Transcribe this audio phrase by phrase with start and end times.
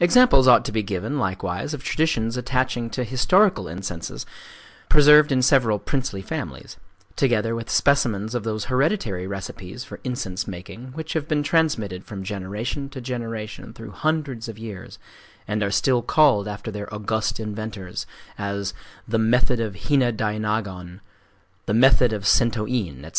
[0.00, 4.26] Examples ought to be given likewise of traditions attaching to historical incenses
[4.90, 6.76] preserved in several princely families,
[7.16, 12.22] together with specimens of those hereditary recipes for incense making which have been transmitted from
[12.22, 14.98] generation to generation through hundreds of years,
[15.48, 18.74] and are still called after their august inventors,—as
[19.08, 21.00] "the Method of Hina Dainagon,"
[21.64, 23.14] "the Method of Sentō In," etc.